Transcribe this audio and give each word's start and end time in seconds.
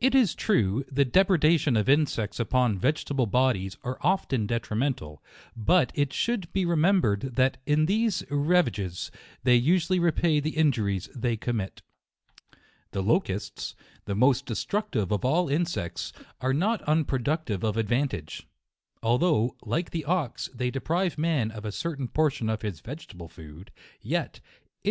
It 0.00 0.12
is 0.16 0.34
true, 0.34 0.84
the 0.90 1.04
depredation 1.04 1.76
of 1.76 1.88
insects 1.88 2.40
upon 2.40 2.80
vegetable 2.80 3.26
bodies 3.26 3.76
are 3.84 3.96
often 4.00 4.44
detrimental; 4.44 5.22
but 5.56 5.92
it 5.94 6.12
should 6.12 6.52
be 6.52 6.64
remembered 6.66 7.36
that 7.36 7.58
in 7.64 7.86
these 7.86 8.24
rava 8.28 8.72
ges, 8.72 9.12
they 9.44 9.54
usually 9.54 10.00
repay 10.00 10.40
the 10.40 10.56
injuries 10.56 11.08
they 11.14 11.36
commit. 11.36 11.80
The 12.90 13.04
locusts, 13.04 13.76
the 14.04 14.16
most 14.16 14.46
destructive 14.46 15.12
of 15.12 15.24
all 15.24 15.48
in 15.48 15.64
sects, 15.64 16.12
are 16.40 16.52
not 16.52 16.82
unproductive 16.82 17.62
of 17.62 17.76
advantage. 17.76 18.48
Al 19.00 19.16
though, 19.16 19.54
like 19.64 19.90
the 19.90 20.04
ox, 20.06 20.50
they 20.52 20.72
deprive 20.72 21.16
man 21.18 21.52
of 21.52 21.64
a 21.64 21.70
certain 21.70 22.08
portion 22.08 22.50
of 22.50 22.62
his 22.62 22.80
vegetable 22.80 23.28
food, 23.28 23.70
yet, 24.00 24.40
in 24.82 24.90